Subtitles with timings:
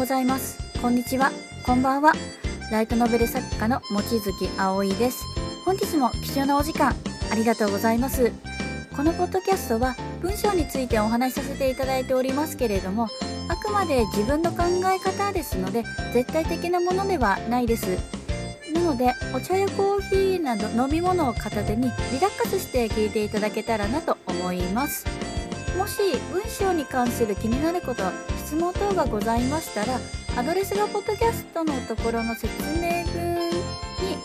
[0.00, 0.58] ようございます。
[0.80, 1.30] こんにちは。
[1.66, 2.14] こんばんは。
[2.72, 5.22] ライトノベル作家の望月葵です。
[5.66, 6.94] 本日も貴重なお時間
[7.30, 8.32] ありがとうございます。
[8.96, 13.08] このポッドキャストは文章についてお話しさせていただいておりますけれども
[13.48, 15.84] あくまで自分の考え方ですので
[16.14, 17.98] 絶対的なものではないです。
[18.72, 25.04] なのでお茶やコーヒーなど飲み物を片手にリラックスして聞いていただけたらなと思います。
[25.76, 25.98] もし
[26.32, 28.02] 文章に関する気になること
[28.50, 30.00] 質問等がございましたら
[30.36, 33.54] アドレスがポッドキャストのところの説明文に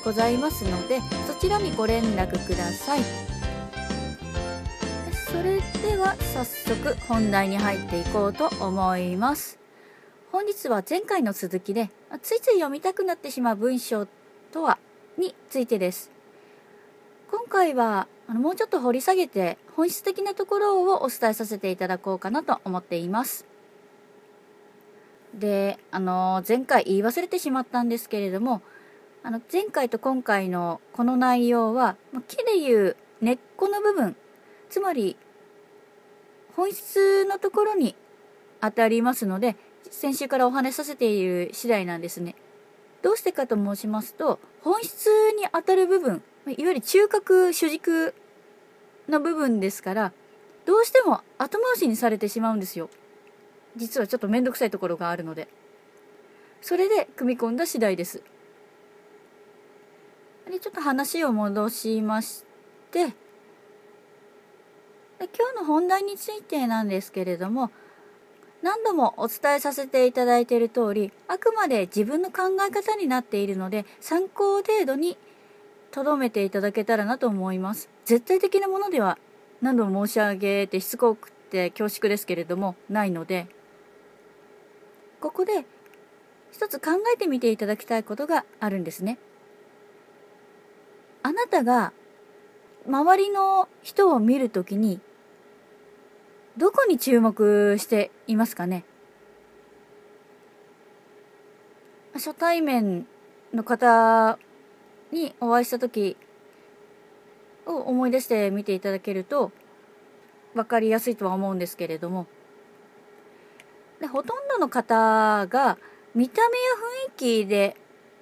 [0.03, 3.01] ございますのでそちらにご連絡ください。
[5.31, 9.59] それでは早速本題に入っていこうと思います。
[10.31, 11.91] 本日は前回の続きで
[12.23, 14.07] ついつい読みたくなってしまう文章
[14.51, 14.79] とは
[15.19, 16.09] についてです。
[17.29, 23.45] 今回はあのもうちょっと掘り下げて本質的なところをお伝えさせていただこうかなと思っています。
[25.35, 28.61] であの前回言い忘れてしまったんですけれども
[29.23, 34.15] あの前回と今回のこの内容は木でいう根っこの部分
[34.69, 35.17] つまり
[36.55, 37.95] 本質のところに
[38.61, 39.57] 当たりますので
[39.91, 42.35] 先週からお話しさせている次第なんですね。
[43.01, 48.15] どうしてかと申しますと本質に当たる部分いわゆる中核主軸
[49.07, 50.13] の部分ですから
[50.65, 52.89] どうしても後回しにされてしまうんですよ。
[53.75, 55.47] 実はちょっと面倒くさいところがあるので。
[56.65, 58.23] それで組み込んだ次第です。
[60.49, 62.43] でちょっと話を戻しまし
[62.89, 63.09] て。
[65.19, 67.69] で今日の本題についてなんですけれども
[68.63, 75.19] 何度もお伝えさせていただいている通りあくまで自分の考え方になっているので参考程度に
[75.91, 77.89] 留めていただけたらなと思います。
[78.05, 79.19] 絶対的なものでは
[79.61, 83.45] 何度も申し上げてしつこくて恐縮ですけれどもないので。
[85.25, 85.65] ここで
[86.51, 89.17] 一つ考えてみていただきたいことがあるんですね。
[91.23, 91.93] あなたが
[92.87, 94.99] 周りの人を見るときに
[96.57, 98.83] どこに注目していますかね？
[102.13, 103.07] 初対面
[103.51, 104.37] の方
[105.11, 106.17] にお会いした時
[107.65, 109.51] を思い出して見ていただけると
[110.53, 112.27] 分かりやすいとは思うんですけれども
[113.99, 115.77] でほとんどの方が
[116.13, 116.63] 見た目や
[117.07, 117.77] 雰囲気で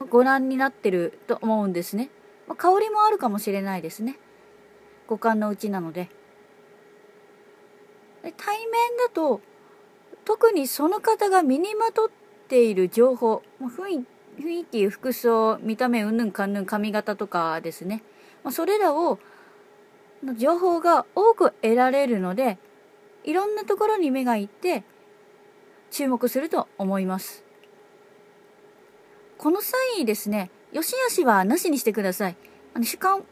[0.09, 2.09] ご覧になってると思うんですね。
[2.47, 4.17] まあ、香りもあるかもしれないですね。
[5.07, 6.09] 五感のうちなので。
[8.23, 9.41] で対面だと
[10.25, 12.09] 特にその方が身にまとっ
[12.47, 14.05] ている情報、まあ、雰
[14.49, 18.03] 囲気服装見た目うんぬんかんぬん髪型とかですね、
[18.43, 19.19] まあ、それらを
[20.37, 22.57] 情報が多く得られるので
[23.25, 24.83] いろんなところに目がいって
[25.93, 27.43] 注目すると思います。
[29.37, 32.35] この際ですね、よしあしはなしにしてください。
[32.73, 33.23] あの主観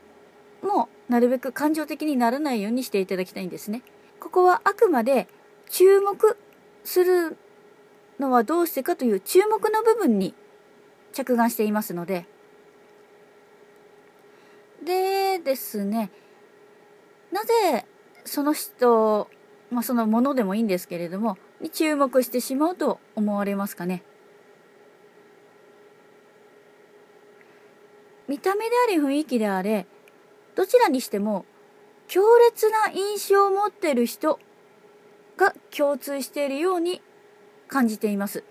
[0.62, 3.82] もなるべく感情的にならないようにしていただきたいんですね。
[4.20, 5.28] ここはあくまで
[5.72, 6.38] 注目
[6.84, 7.36] する
[8.20, 10.36] のはどうしてかという注目の部分に
[11.14, 12.28] 着眼していますので。
[14.84, 16.12] でですね、
[17.32, 17.88] なぜ
[18.24, 19.28] その人、
[19.72, 24.04] まあ、そのものでもいいんですけれども、に注目してしまうと思われますかね。
[28.28, 29.86] 見た目であれ雰囲気であれ
[30.56, 31.46] どちらにしても
[32.08, 34.40] 強烈な印象を持っている人
[35.38, 37.02] が共通しているように
[37.68, 38.44] 感じています。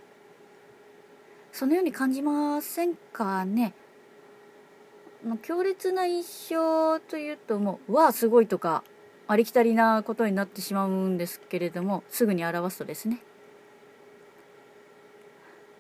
[1.52, 3.74] そのように感じませんかね
[5.42, 8.84] 強烈な印象というともう「わあすごい」とか
[9.30, 13.22] ありきたりなことになってしまうんですけれどもすぐに表すとですね。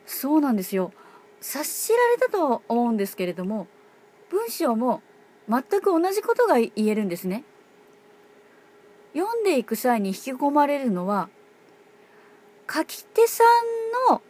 [0.06, 0.92] そうなんですよ。
[1.40, 3.66] 察しられたと思うんですけれども
[4.30, 5.02] 文章も
[5.48, 7.42] 全く同じことが言えるんですね。
[9.14, 11.28] 読んでいく際に引き込まれるのは
[12.72, 13.42] 書き手さ
[14.08, 14.22] んの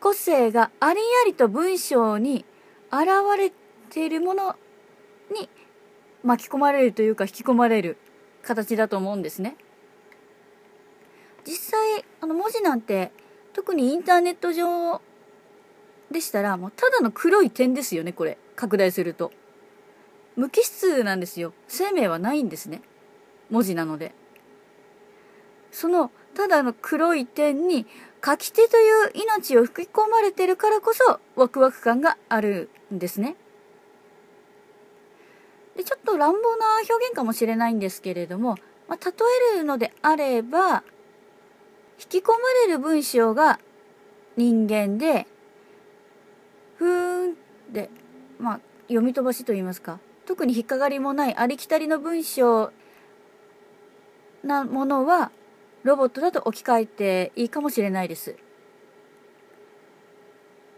[0.00, 2.44] 個性がありありと文章に
[2.90, 3.52] 現れ
[3.90, 4.56] ているもの
[5.32, 5.48] に
[6.24, 7.96] 巻き込まれるというか引き込まれる
[8.46, 9.56] 形だと思うんですね。
[11.44, 13.12] 実際あの文字なんて
[13.52, 15.00] 特にインターネット上
[16.10, 18.38] でしたらもうただの黒い点ですよねこれ。
[18.54, 19.32] 拡大すると。
[20.36, 21.52] 無機質なんですよ。
[21.66, 22.82] 生命はないんですね。
[23.50, 24.14] 文字なので。
[25.70, 27.86] そのただの黒い点に
[28.24, 33.36] 書き手という命を吹き込まれてるからこそワクワク感があるんですね。
[36.16, 38.56] と乱暴な表現かもしれないんですけれども、
[38.88, 39.12] まあ、例
[39.54, 40.82] えるのであれば
[41.98, 42.36] 引き込ま
[42.66, 43.60] れる文章が
[44.36, 45.26] 人間で
[46.76, 47.34] ふーんっ
[47.72, 47.90] て
[48.38, 52.72] まあ読み飛ばしと言いますか特に引っかかりもないありきたりの文章
[54.42, 55.30] なものは
[55.84, 58.36] ロボットだと置き換えていいかもしれないです。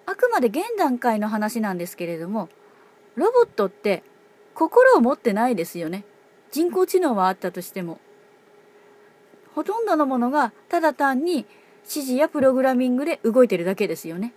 [0.05, 2.49] あくまで現段階の話なんですけれども
[3.14, 4.02] ロボットって
[4.58, 6.05] 心を持ってないですよね。
[6.50, 8.00] 人工知能はあったとしても。
[9.55, 11.46] ほとんどのものがただ単に
[11.84, 14.34] 指示やプログラミングで動いてるだけですよね。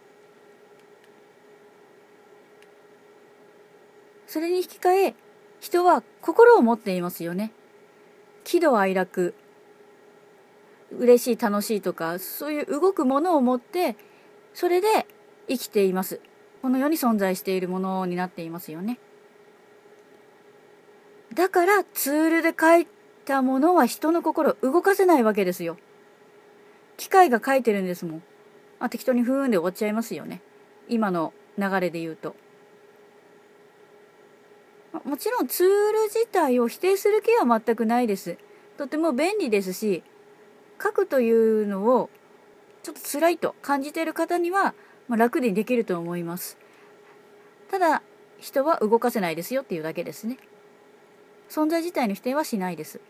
[4.28, 5.16] それに引き換え
[5.60, 7.52] 人は心を持っていますよね。
[8.44, 9.34] 喜怒哀楽
[11.00, 13.96] 嬉しい楽しいとかそういう動くものを持って
[14.54, 15.08] それで
[15.48, 16.20] 生きています
[16.62, 19.00] この世に存在しているものになっていますよね
[21.34, 22.88] だからツールで書い
[23.26, 25.78] たものは人の心を動かせないわけですよ。
[26.98, 28.24] 機械が書いてるんですもん。
[28.80, 30.42] あ適当にふーんで終わっちゃいますよね。
[30.90, 32.36] 今の流れで言うと。
[35.06, 38.38] もちろんツール自体を否定する気は全くないです。
[38.78, 40.04] とても便利ですし
[40.82, 42.10] 書くというのを
[42.84, 44.74] ちょっと辛いと感じている方には、
[45.08, 46.58] まあ、楽にできると思います。
[47.70, 48.02] ただ
[48.40, 50.38] 人は動かせないですよっていうだけですね。
[51.52, 53.02] 存在自体の否定はしないです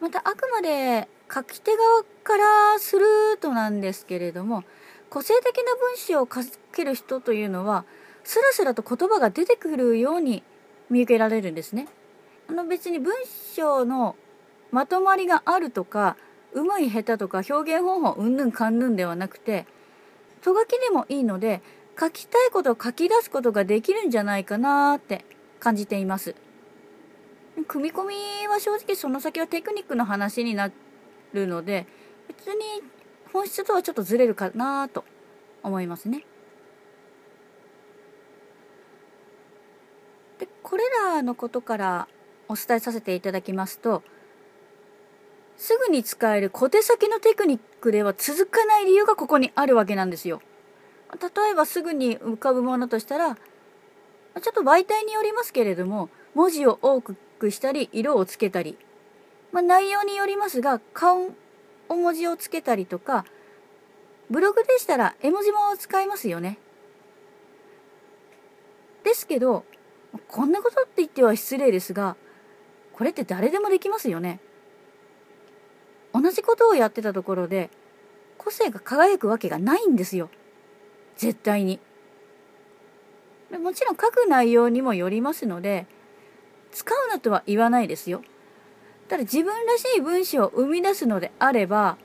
[0.00, 3.04] またあくまで書き手側からする
[3.40, 4.64] となんですけれども
[5.10, 6.40] 個性的な文章を書
[6.72, 7.84] ける人というのは
[8.24, 10.42] スラスラと言葉が出てくるように
[10.90, 11.88] 見受けられるんですね。
[12.48, 13.14] あの別に文
[13.54, 14.16] 章の
[14.70, 16.16] まとまりがあるとか
[16.52, 19.66] うまい下手とか表現方法うんぬんかんぬんではなくて
[20.42, 21.62] とがきでもいいので
[21.98, 25.24] 書きたいことを書き出すことができるんじゃないかなって
[25.58, 26.34] 感じています。
[27.64, 28.14] 組み込み
[28.48, 30.70] は正直その先はテクニックの話にな
[31.32, 31.86] るので
[32.28, 32.82] 別に
[33.32, 35.04] 本質とはちょっとずれるかなと
[35.62, 36.24] 思いますね。
[40.38, 42.08] でこれらのことから
[42.48, 44.02] お伝えさせていただきますと
[45.56, 50.40] すぐに使える小手先のテクニックでは続かない理由がここにあるわけなんですよ。
[51.20, 53.40] 例えばすぐに浮かぶものとしたらちょ
[54.38, 57.16] っと媒体によりますけれども文字を多く
[57.50, 58.76] したり色をつけたり、
[59.52, 61.30] まあ、内容によりますが顔
[61.88, 63.24] お文字をつけたりとか
[64.30, 66.58] ブログでしたら絵文字も使いますよね。
[69.04, 69.64] ですけど
[70.28, 72.16] こんなことって言っては失礼ですが
[72.92, 74.40] これって誰でもできますよね。
[76.12, 77.70] 同じことをやってたところで
[78.36, 80.28] 個性が輝くわけがないんですよ。
[81.16, 81.80] 絶対に。
[83.62, 85.86] もちろん書く内容にもよりますので
[86.72, 88.22] 使うなとは言わないですよ。
[89.08, 91.96] ただ自分らしい文章を生み出すのであれば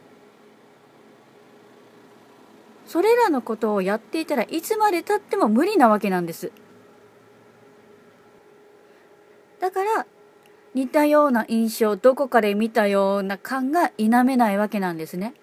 [2.85, 6.51] それらのことをやっていたらいつまでたっても無理なわけなんです。
[9.59, 10.05] だから
[10.73, 15.33] 似たような印象どこかで見たような感が否めないわけなんですね。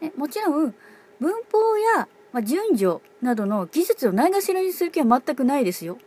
[0.00, 0.74] ねもちろん
[1.20, 5.98] 文法や、まあ、順序などの技術をないがしろにする気は全くないですよ。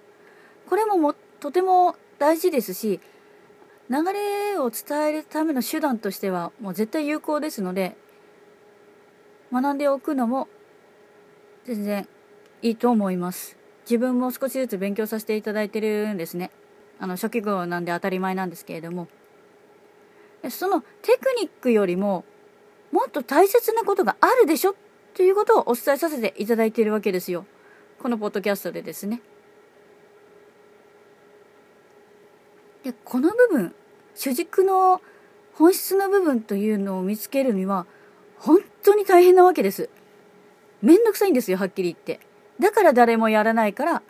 [0.69, 2.99] これももとても大事ですし
[3.89, 7.95] 流れを伝えるための手段としてはもう絶対有効ですので
[9.51, 10.47] 学んでおくのも
[11.65, 12.07] 全然
[12.61, 13.57] いいと思います。
[13.89, 16.51] 自分も少しずつ勉強させていただいてるんですね。
[16.99, 19.07] あの初期号なんで当たり前なんですけれども
[20.49, 22.25] そのテクニックよりも
[22.91, 24.75] もっと大切なことがあるでしょ
[25.13, 27.45] ということをお伝えさせていただいているわけですよ
[27.99, 29.21] このポッドキャストでですね
[32.87, 33.75] でこの部分
[34.15, 35.01] 主軸の
[35.55, 37.85] 本質の部分というのを見つけるには
[38.39, 39.89] 本当に大変なわけです。
[40.81, 42.25] めんどくさいんですよはっきり言って。
[42.61, 44.03] だから誰もやらないから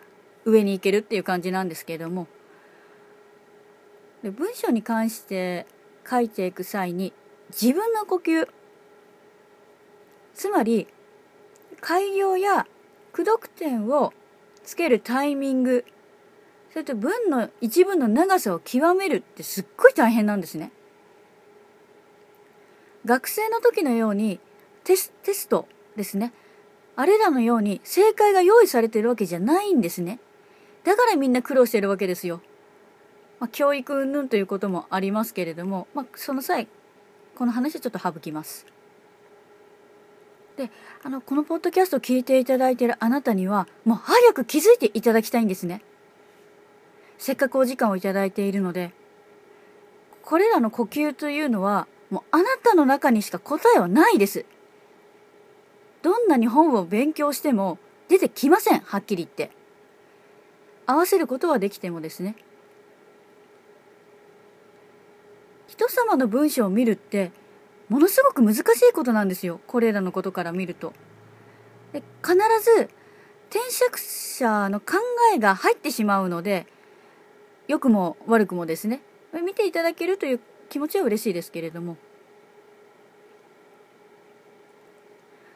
[0.44, 2.28] 上に行けるっていう感じなんですけれども。
[4.22, 5.66] で文章に関して
[6.08, 7.12] 書いていく際に
[7.50, 8.48] 自分の呼吸。
[10.34, 10.86] つまり
[11.80, 12.68] 開業や
[13.10, 14.12] 句読点を
[14.62, 15.84] つけるタイミング
[16.72, 20.70] それと文の一文の長さを極めるってすっごい大変なんですね。
[23.04, 24.38] 学生の時のように
[24.84, 26.32] テステストですね。
[26.96, 30.20] あれらのように正解が用意されてるわけじゃないんですね。
[30.84, 32.40] だからみんな苦労してるわけですよ。
[33.40, 36.66] まあ、教育云々ということもありますけれども、まあ、その際
[37.36, 38.66] この話はちょっと省きます。
[40.56, 40.72] で
[41.04, 45.82] あのこのポッドキャストを聞いていただいているあなたにはもう早く気づいていただきたいんですね。
[47.18, 48.92] せっかくお時間をいただいているので
[50.22, 54.44] これらの呼吸というのはもうあなたの中にしか答えはないです。
[56.02, 59.50] どんなに本を勉強しても出てきませんはっきり言って。
[60.86, 62.36] 合わせることはできてもですね。
[65.66, 67.30] 人様の文章を見るって
[67.88, 69.60] ものすごく難しいことなんですよ。
[69.66, 70.92] これらのことから見ると。
[71.92, 72.90] で必ず
[73.50, 74.96] 転職者の考
[75.34, 76.66] えが入ってしまうので
[77.68, 79.00] 良くも悪くもですね。
[79.44, 81.96] 見ていただけるという気持ちは嬉しいですけれども。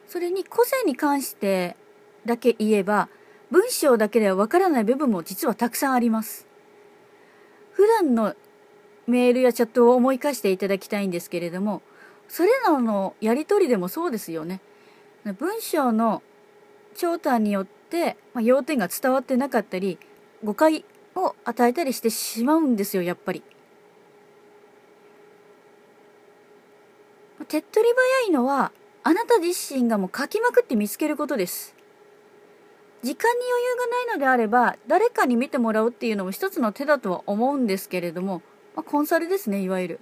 [0.07, 1.75] それに個性に関して
[2.23, 3.09] だけ言えば
[3.49, 6.45] 文章だけではわからない部分も実はたくさんあります。
[7.71, 8.35] 普段の
[9.07, 11.81] メールやチャットを思い返していただきたいんですけれども
[12.29, 14.61] それらのやり取りでもそうですよね。
[15.39, 16.21] 文章の
[16.95, 19.97] 長短によって、まあ、要点が伝わってなかったり
[20.43, 23.43] 誤解を与えたりしてしまうんですよやっぱり
[27.47, 27.93] 手っ取り
[28.23, 28.71] 早いのは
[29.03, 31.75] あなた自身がもう書きまくって見つけることです。
[33.03, 38.41] 時間に余裕がないのであれば誰かに見てもらうっていうのも一つの手だとは思うんですけれども、
[38.75, 39.99] まあ、コンサルですねいわゆる。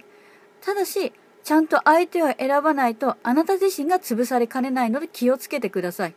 [0.60, 6.14] ただしちゃんと相手を選ばないとあなた自身が潰されかねないので気をつけてください。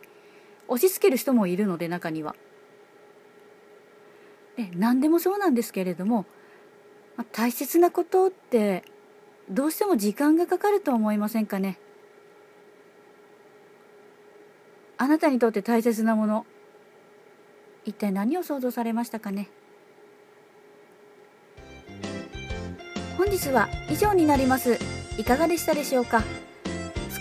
[0.68, 2.36] 押し付ける人もいるので中には。
[4.56, 6.24] で何でもそうなんですけれども、
[7.16, 8.84] まあ、大切なことって
[9.50, 11.78] どうしても時間がかかると思いませんかね？
[14.98, 16.46] あなたにとって大切なもの
[17.84, 19.48] 一体何を想像されましたかね？
[23.18, 24.78] 本日は以上になります。
[25.18, 26.22] いかがでしたでしょうか？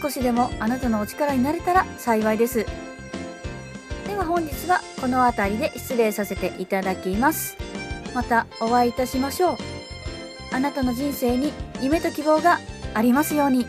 [0.01, 2.65] 少しでもあなたのお力になれたら幸いです。
[4.07, 7.57] では本日はこの辺りで失礼させていただきます
[8.15, 9.57] またお会いいたしましょう
[10.51, 12.57] あなたの人生に夢と希望が
[12.95, 13.67] ありますように。